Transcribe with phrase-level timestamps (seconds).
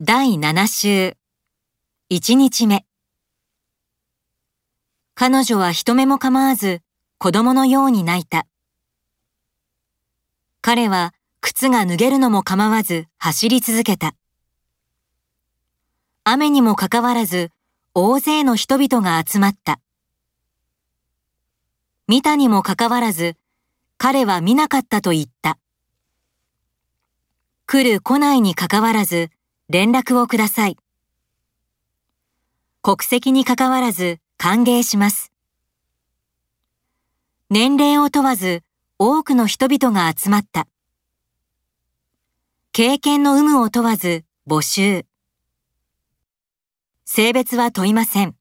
[0.00, 1.16] 第7週
[2.12, 2.84] 1日目
[5.16, 6.82] 彼女は人目も構わず
[7.18, 8.46] 子供のように泣いた。
[10.60, 14.14] 彼は靴が脱げるのも構わず走り続けた。
[16.22, 17.50] 雨にもかかわらず
[17.92, 19.80] 大勢の人々が集まった。
[22.06, 23.34] 見たにもかかわらず
[23.96, 25.58] 彼は見なかったと言った。
[27.66, 29.30] 来る来ないにかかわらず
[29.70, 30.78] 連絡をください。
[32.80, 35.30] 国籍にかかわらず歓迎します。
[37.50, 38.62] 年齢を問わず
[38.98, 40.66] 多くの人々が集まった。
[42.72, 45.04] 経験の有無を問わず募集。
[47.04, 48.37] 性別は問いません。